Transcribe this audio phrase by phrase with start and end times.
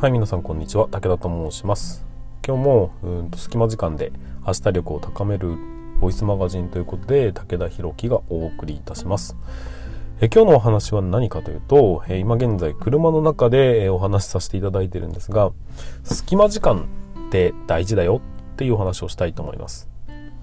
[0.00, 0.86] はい、皆さんこんにちは。
[0.86, 2.06] 武田と申します。
[2.46, 4.12] 今日もうんと隙間時間で
[4.46, 5.56] 明日力を高める
[6.00, 9.36] ボイスマガジンということで武田弘樹がお送りいたします。
[10.20, 15.50] え今日のお話は何かというと、え今現在車の中でお話しさせていただいてるんですが、
[16.04, 16.86] 隙間時間
[17.26, 18.22] って大事だよ
[18.52, 19.88] っていうお話をしたいと思います。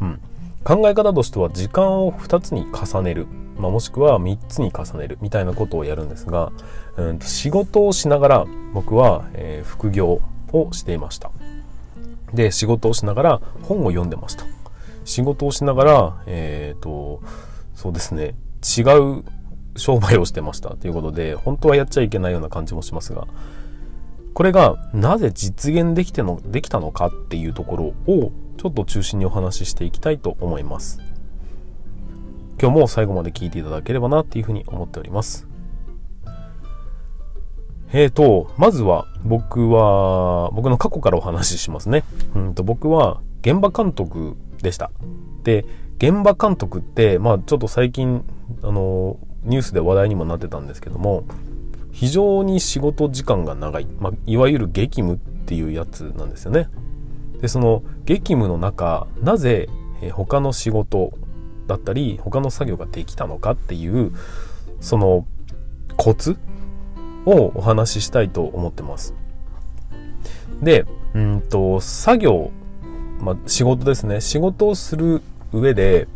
[0.01, 0.19] うん。
[0.65, 3.25] 考え方としては時間を2つに重ねる、
[3.57, 6.51] まあ、もしくは3つに重ねるみたいなことをやるんですが、
[6.97, 11.31] うんと仕事をしながら僕は、えー副業をしていました。
[12.33, 14.45] で、仕事をしながら本を読んでました。
[15.05, 17.21] 仕事をしながら、えっ、と、
[17.73, 18.35] そうですね、
[18.77, 18.81] 違
[19.19, 19.23] う
[19.77, 23.27] 商売をしてましたということで、本当はやっちゃいけないような感じもしますが、
[24.33, 30.99] これがなぜ実現できての、できたのかっていうところをちょっと中心にお話ししていきたいと思います。
[32.61, 35.47] 今日も最後まで聞いていただければなっていうふうに思っております。
[37.93, 42.03] えーと、まずは僕は、僕の過去からお話ししますね。
[42.35, 44.91] うんと僕は現場監督でした。
[45.43, 45.65] で、
[45.97, 48.23] 現場監督って、まあちょっと最近、
[48.63, 51.23] あの、ニュースで話題にもなってたんですけども、
[51.91, 56.67] 非常に仕事時間が長い、まあ、いわゆる激務っていうやつなんですよね。
[57.41, 59.69] で、その激務の中、なぜ
[60.11, 61.13] 他の仕事
[61.67, 64.11] だったり、他の作業ができたのかっていう、
[64.81, 65.25] その
[65.97, 66.37] コツ
[67.25, 69.13] をお話ししたいと思ってます。
[70.61, 72.51] で、うんと、作業、
[73.19, 74.21] まあ、仕事ですね。
[74.21, 75.21] 仕事をする
[75.51, 76.07] 上で、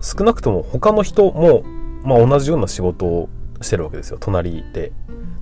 [0.00, 1.62] 少なくとも他の人も、
[2.02, 3.28] まあ、同じような仕事を
[3.60, 4.18] してるわけですよ。
[4.20, 4.92] 隣で。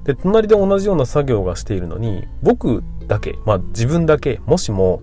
[0.05, 5.03] で、隣で同じような作業がしているのに、僕だけ、まあ、自分だけ、もしも、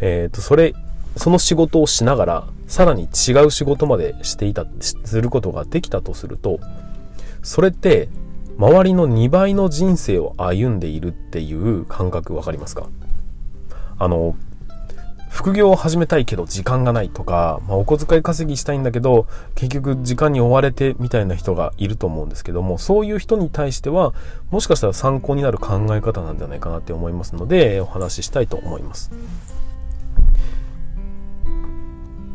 [0.00, 0.74] えっ、と、それ、
[1.16, 6.60] その仕事をしながら、さらに違う仕事までしていた、することができたとすると、
[7.42, 8.08] それって、
[8.56, 12.88] 周りの2倍の人生を歩んでいるっていう感覚わかりますか？
[13.98, 14.36] あの、
[15.28, 24.14] 副業を始めたいけど時間がないとか、まあ、お小遣い稼ぎしたいんだけど、結局時間に追われてみたいな人がいると思うんですけども、そういう人に対しては、
[24.52, 29.10] もしかしたら参考になる考え方なんじゃないかなって思いますので、お話ししたいと思います。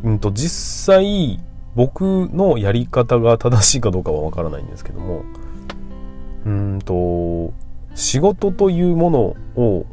[0.04, 1.40] うんと、実際、
[1.76, 5.24] 僕のやり方が正しいかどうかはわからないんですけども、
[6.46, 7.54] うんと、
[7.96, 9.86] 仕事というものを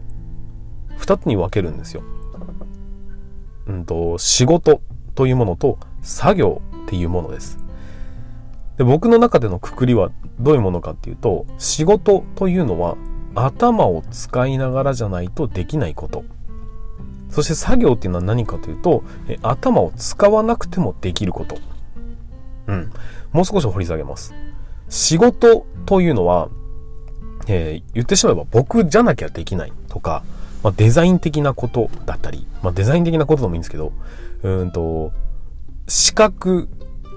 [0.97, 2.03] 二つに分けるんですよ。
[3.67, 4.81] うんと、仕事
[5.15, 7.59] というものと作業っていうものです。
[8.77, 12.97] で僕の中でのくくりはどういうものかっていうと、仕事というのは
[13.35, 16.25] 頭を使いながらじゃないとできないこと。
[17.31, 19.05] そして作業っていうのは何かというと、
[19.43, 21.57] 頭を使わなくてもできること。
[22.67, 22.93] うん。
[23.33, 24.35] もう少し掘り下げます。
[24.89, 26.49] 仕事というのは、
[27.49, 30.25] えー言ってしまえば僕じゃなきゃできないとか、
[30.63, 33.93] まあ、デザイン的なことだったり、まあ、デザイン的なことでもいいんですけど、
[34.43, 35.13] うんと、
[35.89, 36.69] 視覚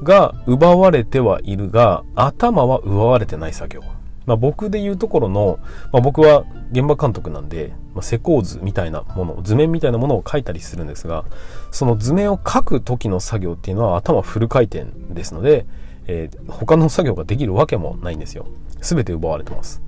[0.04, 3.82] が奪われてはいるが、頭は奪われてない作業。
[4.30, 5.58] まあ、僕で言うところの、
[5.92, 11.26] まあ、僕は現場監督なんで、まあ、施工図みたいなもの、図面みたいなものを書いたりするんですが、
[11.72, 15.66] その図面を書く時の作業っていうのは頭フル回転ですので、
[16.06, 18.46] えー他の作業ができるわけもないんですよ。
[18.82, 19.82] すべて奪われてます。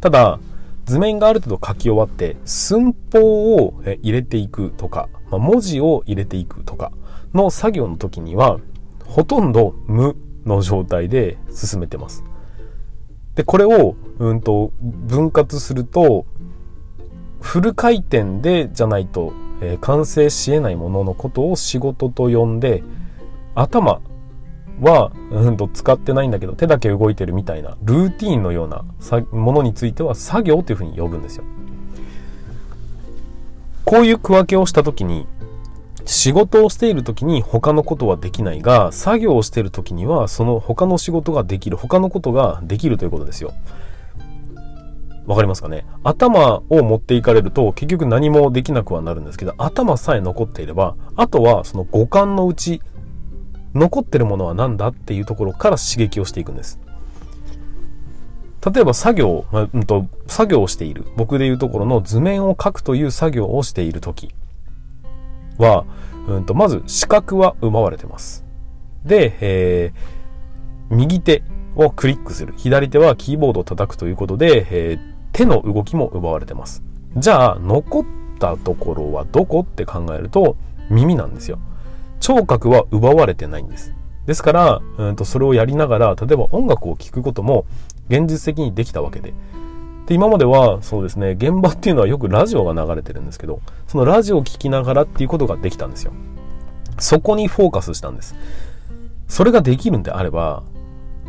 [0.00, 0.40] ただ、
[0.86, 6.90] 図面がある程度書き終わって、寸法を入れていくとか、まあ、文字を入れていくとか
[7.32, 8.58] の作業の時には、
[9.04, 12.24] ほとんど無の状態で進めてます。
[13.38, 16.26] で、これを、うんと、分割すると、
[17.40, 22.82] フル回転でじゃないと、えー完成し得ないもののことを仕事と呼んで、
[23.54, 24.00] 頭
[24.80, 28.84] は、うんと使ってないんだけど手だけ動いてるみたいなルーティーンのような
[29.30, 31.44] ものについては作業というふうに呼ぶんですよ。
[33.84, 35.28] こういう区分けをしたときに
[36.08, 43.52] 仕事をしているときに他のことはできないが作業をしているときにはその他の仕事ができる他のことができるということですよ。
[45.26, 45.84] わかりますかね？
[46.04, 52.80] 頭を持っていかれると結局何もできなくはなるんですけど頭さえ残っていればあとはその五感のうち
[53.74, 56.80] 残ってるものは何だっていうところから刺激をしていくんです。
[58.64, 61.04] 例えば作業、まあうんと、作業をしている。
[61.16, 64.34] 僕でいうところの図面を描くという作業をしているとき
[65.58, 65.84] は、
[66.26, 68.44] うんと、まず視覚は奪われてます。
[69.04, 70.18] で、えー
[70.90, 71.42] 右手
[71.76, 72.54] をクリックする。
[72.56, 76.82] 左手はキーボードを叩くということで、えー手の動きも奪われてます。
[77.16, 78.04] じゃあ、残っ
[78.40, 80.56] たところはどこって考えると、
[80.90, 81.58] 耳なんですよ。
[82.20, 83.94] 聴覚は奪われてないんです。
[84.26, 87.66] ですから、うんとそれをやりながら、例えば音楽を聴くことも
[88.08, 89.34] 現実的にできたわけで。
[90.08, 96.12] で、今まではそうですね、現場っていうのはよくラジオが流れてるんですけど、そのラジオを聴きながらっていうことができたんですよ。
[96.98, 98.34] そこにフォーカスしたんです。
[99.28, 100.62] それができるんであれば、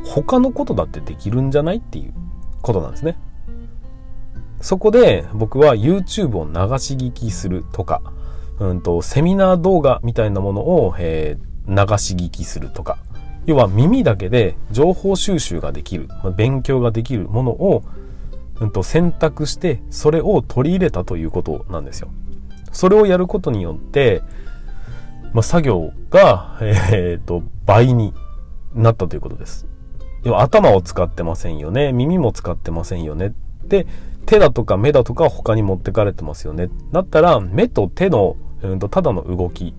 [0.05, 2.13] 他のことだってできるんじゃないっていう
[2.61, 3.17] ことなんですね。
[4.61, 8.01] そこで僕は YouTube を流し聞きするとか、
[8.59, 12.97] うんと、セミナー動画みたいなものを、えー、流し聞きするとか、
[13.45, 17.83] 要は耳だけで情報収集ができる、勉強ができるものを、
[18.59, 22.09] うんと、選択して、それを取り入れたということなんですよ。
[22.71, 24.21] それをやることによって、
[25.33, 28.13] まあ、作業が、えー、っと、倍に
[28.73, 29.67] なったということです。
[30.23, 31.93] 要は頭を使ってませんよね。
[31.93, 33.33] 耳も使ってませんよね。
[33.65, 33.87] で、
[34.25, 36.69] 手だとか目だとか他に持ってかれてますよね。
[36.91, 39.73] だったら、目と手の、うんと、ただの動き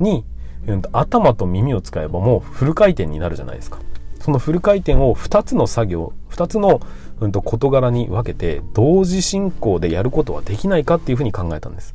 [0.00, 0.24] に、
[0.66, 3.78] うんと、頭と耳を使えばもうフル回転になるじゃないですか。
[4.20, 6.80] そのフル回転を2つの作業、2つの、
[7.20, 11.94] うんと、事柄に分けて、同時進行でやることはできないかっていうふうに考えたんです。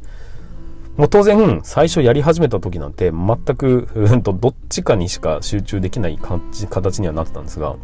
[0.97, 7.75] もう当然、最初やり始めた時なんて、全く、うんと、どっちかにしか集中できない形にはなってたんですが、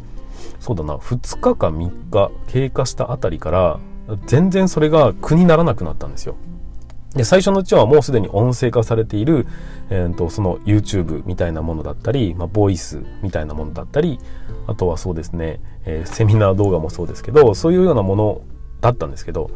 [0.59, 3.79] そうだな、2日か3日経過したあたりから、
[4.25, 6.35] 全然それが苦にならなくなったんですよ。
[7.17, 9.47] で、最初のうちはもうすでに音声化されている、
[9.89, 14.19] えーと、その YouTube みたいなものだったり、まあ、ボイスみたいなものだったり、
[14.67, 18.41] あとはそうですね、えー、セミナー動画もそうですけど、そういうようなもの
[18.81, 19.49] だったんですけど、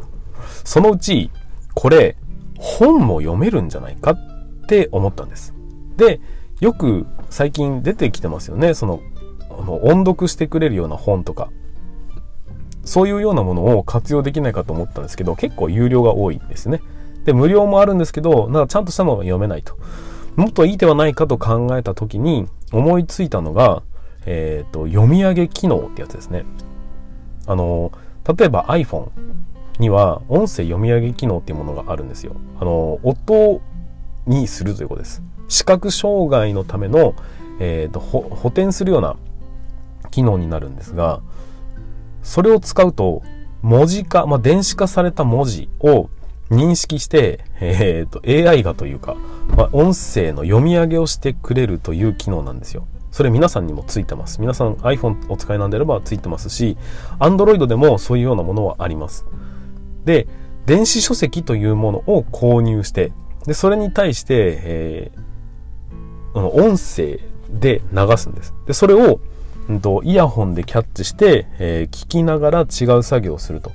[0.64, 1.30] そのうち、
[1.74, 2.16] これ、
[2.58, 5.54] 本も読めるんじゃないかって思ったんです。
[5.96, 6.20] で、
[6.60, 8.74] よく最近出てきてますよね。
[8.74, 9.00] その、
[9.82, 11.50] 音読してくれるような本とか。
[12.84, 16.80] そういうようなものを活用できないかと思ったんですけど、結構有料が多いんですね。
[17.24, 19.76] で、無料もあるんですけど、なんかちゃんとしたのが読めないと。
[20.36, 23.82] もっといいではないかと考えた時に思いついたのが、
[24.24, 26.44] えっ、ー、と、読み上げ機能ってやつですね。
[27.46, 27.92] あの、
[28.36, 29.10] 例えば iPhone
[29.78, 32.36] には音声読み上げ機能っていうものがあるんですよ。
[32.60, 33.60] あの、音
[34.26, 35.22] にするということです。
[35.48, 37.14] 視覚障害のための、
[37.58, 39.16] えっ、ー、と、補填するような
[40.10, 41.20] 機能になるんですが、
[42.22, 43.22] それを使うと、
[43.62, 46.08] 文字化、まあ、電子化された文字を
[46.52, 49.16] 認識して、えっ、ー、と、AI がというか、
[49.56, 52.86] まあ、音声の読み上げをしてくれるという機能なんですよ。
[53.10, 54.40] それ皆さんにもついてます。
[54.40, 56.76] 皆さん iPhone お使いなんであればついてますし、
[57.18, 59.26] Android でもそういうようなものはあります。
[60.04, 60.26] で、
[60.66, 63.12] 電子書籍というものを購入して、
[63.46, 67.18] で、それに対して、えー、音声
[67.50, 68.54] で流すんです。
[68.66, 69.20] で、それを、
[69.68, 73.72] うんと、イヤホンでキャッチして、えー、聞きながら違う作業をすると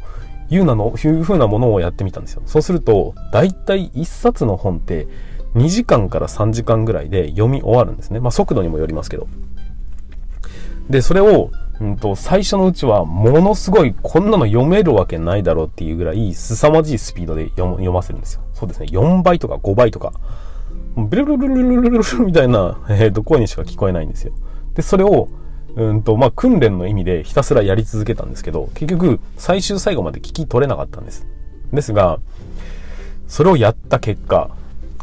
[0.49, 2.41] いうなの、いうふうなものをやってみたんですよ。
[2.45, 5.07] そうすると、だいたい1冊の本って
[5.55, 8.19] 2時間から3時間ぐらいで読み終わるんですね。
[8.19, 9.27] まあ、速度にもよりますけど。
[10.89, 18.41] で、それをうんと、最初のうちはものすごいこんなの読めるわけないだろうっていうぐらい凄まじいスピードで読ませるんですよ。
[18.53, 18.88] そうですね。
[18.89, 20.13] 4倍とか5倍とか。
[20.95, 24.33] ブルルルルルルルルみたいな、えっ、ー、と、声にしか聞こえないんですよ。
[24.73, 25.29] で、それを、
[25.77, 31.27] うんと、まあ、訓練の意味でひたすらやり続けたんですけど、結局、最終最後まで聞き取れなかったんです。
[31.71, 32.19] ですが、
[33.27, 34.50] それをやった結果、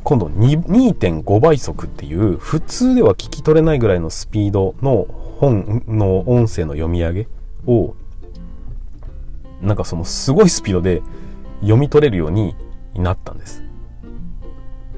[0.03, 5.07] 今度2.5倍速っていう、普通では聞き取れないぐらいのスピードの
[5.39, 7.29] 本の音声の読み上げ
[7.67, 7.95] を、
[9.63, 11.03] なんかそのすごいスピードで
[11.61, 12.57] 読み取れるように
[12.97, 13.63] なったんです。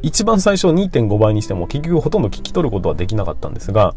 [0.00, 3.94] 一番最初2.5倍にしても結局ほとんど聞き取ることはできなかったんですが、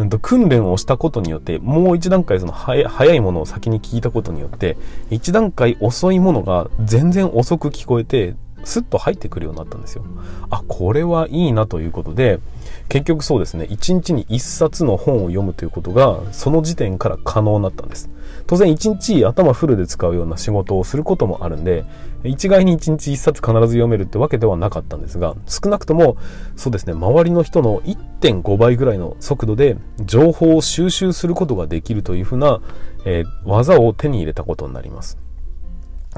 [0.00, 4.76] うん、と訓練をしたことによってもう一段階その早いものを先に聞いたことによって
[5.10, 10.04] 一段階遅いものが全然遅く聞こえてスッと入ってくるようになったんですよ。
[10.50, 12.40] あ、これはいいなということで、
[12.88, 18.10] 結局そうですね、1日に1冊の本を読むということが、その時点から可能になったんです。
[18.46, 21.84] 当然1日頭フルで使うような仕事をすることもあるんで、
[22.24, 26.16] 一概に1日1冊必ず読めるってわけではなかったんですが、少なくとも、
[26.56, 32.60] そうですね、周りの人の1.5倍ぐらいの速度で情報を収集することができるというふうな、
[33.04, 35.29] えー、技を手に入れたことになります。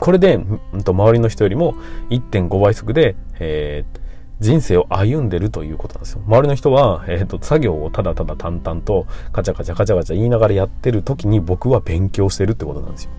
[0.03, 1.77] これで、うんと、周りの人よりも
[2.11, 4.01] 1.5倍速で、えー、
[4.41, 6.23] 人生を歩んでるということなんですよ。
[6.27, 13.11] 周りの人は、えっ、ー、と、作業をただただ淡々とカチャカチャカチャカチャ言いながらやってる時に僕は勉強してるってことなんですよ。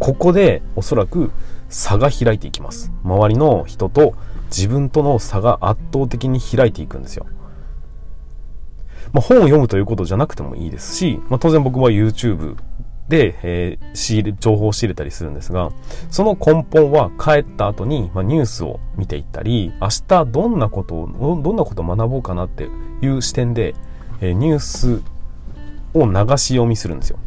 [0.00, 1.30] ここでおそらく
[1.68, 2.90] 差が開いていきます。
[3.04, 4.16] 周りの人と
[4.46, 7.26] 自分との差が圧倒的に開いていくんですよ。
[9.12, 12.56] まあ、本を読むということじゃなくてもいいですし、まあ、当然僕は YouTube
[13.08, 15.70] で、えー、仕入れ、情報を仕入れたりするんですが、
[16.10, 22.68] その根本は帰った後に、まあ、ニュースを見ていったり、明日どんなことを、どんなことを学ぼうかなって
[23.02, 23.74] いう視点で、
[24.20, 25.02] えー、ニュース
[25.94, 27.18] を流し読みするんですよ。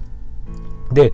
[0.92, 1.14] で、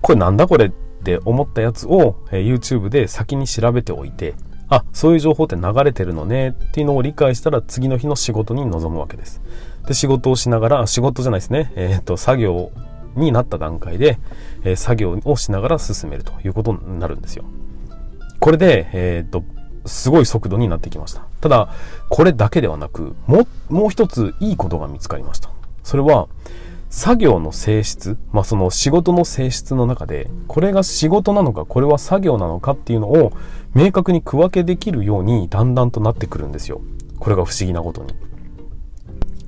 [0.00, 4.34] これなんだこれって思ったやつを、え YouTube で先に調べておいて、
[4.68, 9.40] あ、そういう情報って流れてるのねっていうのを理解したら次の日の仕事に臨むわけです。
[9.86, 11.72] で、仕事をしながら、仕事じゃないですね。
[11.76, 12.72] えっ、と、作業
[13.16, 14.18] になった段階で、
[14.62, 17.44] えー、作業をしながら進めるということになるんですよ。
[18.40, 19.44] これで、えっ、と、
[19.86, 21.26] すごい速度になってきました。
[21.40, 21.68] ただ、
[22.08, 25.50] これだけではなく、も、もう一ついいことが見つかりました。
[25.82, 26.28] それは、
[26.90, 33.32] 作業の性質、まあ、その仕事の性質の中で、これが仕事なのか、これは作業なのかっていうのを
[33.74, 36.80] 明確に区分けできるようにだんだんとなってくるんですよ。
[37.18, 38.14] これが不思議なことに。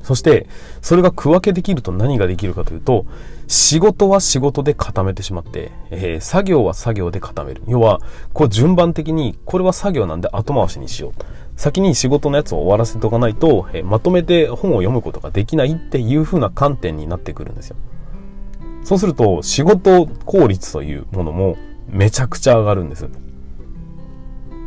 [0.03, 0.47] そして、
[0.81, 3.07] それが区分けできると何ができるかというと、
[3.47, 7.63] 仕事は仕事で固めてしまって、えー、作業は作業で固める。
[7.67, 8.01] 要は、
[8.33, 11.13] こう順番的に、これは作業なんで後回しにしよう。
[11.57, 17.77] 先に仕事のやつを終わらせておかないと、えまとめて本を読むことができないっていう風な観点になってくるんですよ。
[18.85, 21.57] そうすると、仕事効率というものも
[21.89, 23.09] めちゃくちゃ上がるんです。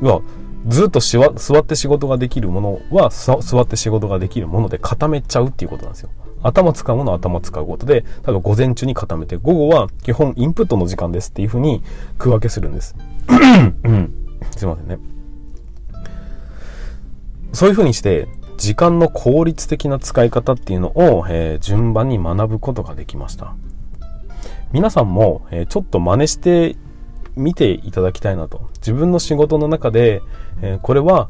[0.01, 0.21] 要は、
[0.67, 6.09] ずっと座って仕事ができるものは座って仕事ができるもので固めちゃうっていうことなんですよ。
[6.43, 11.83] 頭使うものは頭使うことで、例えば午前中に固めて、午後は基本インプットの時間ですっていう風に
[12.17, 12.95] 区分けするんです。
[14.57, 14.97] すいませんね。
[17.53, 18.27] そういうふうにして、
[18.57, 23.55] 時間の効率的な使い方っていうのを、えー、順番に学ぶことができました。
[24.71, 26.75] 皆さんも、えー、ちょっと真似して
[27.35, 28.69] みていただきたいなと。
[28.77, 30.21] 自分の仕事の中で、
[30.61, 31.29] えー、これは、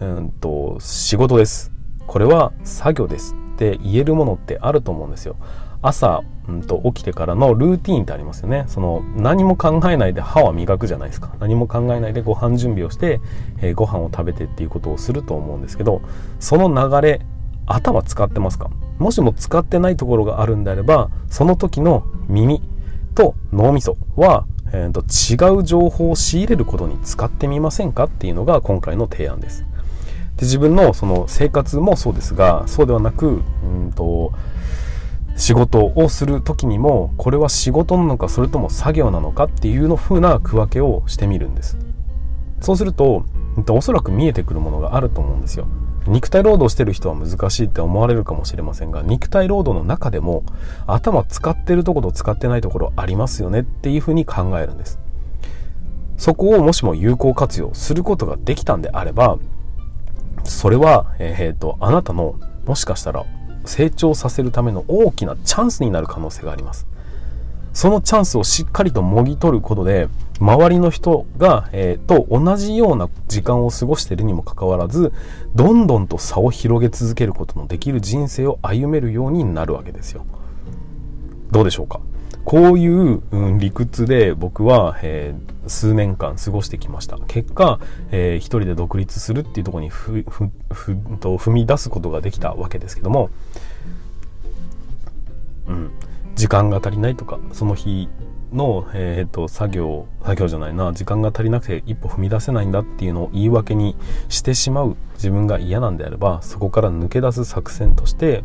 [0.00, 1.72] うんと、仕事です。
[2.06, 5.36] これは作業ですって言えるものってあると思うんですよ。
[5.82, 8.64] 朝、うんと、起きてからのルーティーンってありますよね。
[8.66, 11.34] その、何も考えないで歯は磨くじゃないですか。
[11.40, 13.20] 何も考えないでご飯準備をして、
[13.60, 16.00] えー、ご飯を食べてっていうことをすると思うんですけど、
[16.40, 17.20] その流れ、
[17.66, 18.70] 頭使ってますか？
[18.98, 22.62] もしも使ってないところがあるんであれば、その時の耳
[23.14, 29.64] と脳みそは、えーと、違う情報を仕入れることに使ってみませんかっていうのが今回の提案です。
[30.36, 34.32] で自分のその生活もそうですが、そうではなく、うんと、
[35.38, 41.78] 仕事をする時にもこれは仕事なのかそれとも作業なのかっていうの風な区分けをしてみるんです
[42.60, 43.24] そうすると
[43.70, 45.68] おそらく見えてくるものがあると思うんですよ
[46.08, 50.42] 肉体労働してる人は難しいって思われるかもしれませんが肉体労働の中でも
[50.86, 54.98] 頭使ってるところと使ってないところありますよねっていうふうに考えるんです
[56.16, 59.38] そこをもしも有効活用することができたんであれば
[60.44, 63.24] それは、えー、とあなたのもしかしたら
[63.64, 66.86] 成長させるための大きなチャンスになる可能性があります。
[67.78, 70.08] そのチャンスをしっかりともぎ取ることで、
[70.40, 75.12] 周りの人が、えー、と同じような時間を過ごしているにもかかわらず、
[75.54, 80.26] どんどんと差を広げ続けることのできる人生を歩めるようになるわけですよ。
[81.52, 82.00] どうでしょうか？
[82.44, 87.16] こういう、うん、理屈で僕は、えー、数年間過ごしてきました。
[87.28, 87.78] 結果、
[88.10, 93.30] えー、一人で独立するっていうところにふ、ふ、ふ、と踏み出すことができたわけですけども、
[95.68, 95.90] うん、
[96.38, 98.08] 時間が足りないとか、その日
[98.52, 103.96] の、えー、と、作業、作業じゃないな、時間が足りなくて一歩踏み出せないんだっていうのを言い訳に
[104.28, 108.44] してしまう自分が嫌なんであれば、そこから抜け出す作戦として、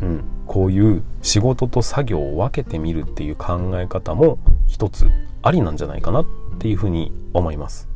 [0.00, 4.38] うん、こういう仕事と作業を分けてみるっていう考え方も
[4.68, 5.10] 一つ
[5.42, 6.26] ありなんじゃないかなっ
[6.60, 7.88] ていうふうに思います。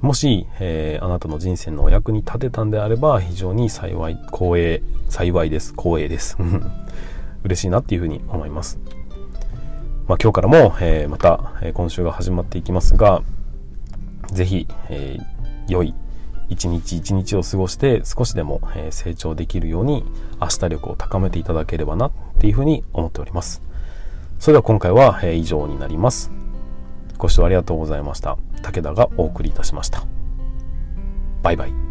[0.00, 5.74] もし、えー、あなたの人生のお役に立てたんであれば非常に幸い、光栄、幸いです。
[5.74, 6.38] 光栄です。
[7.44, 8.78] 嬉しいなっていうふうに思います。
[10.08, 13.22] まあ、今日からも、えー、また、え、今週が始まっていきますが、
[14.32, 15.94] ぜひ、えー、良い
[16.50, 20.04] 一日一日を過ごして少しでも、え成長できるように
[20.40, 23.62] 明日力を高めていただければなっていうふうに思っております。
[24.38, 26.32] それでは今回は、え以上になります。
[27.16, 28.36] ご視聴ありがとうございました。
[28.62, 30.04] 武田がお送りいたしました。
[31.42, 31.89] バイバイ。